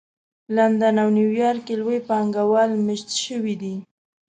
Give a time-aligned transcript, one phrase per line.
[0.55, 3.75] لندن او نیویارک کې لوی پانګه وال مېشت شوي دي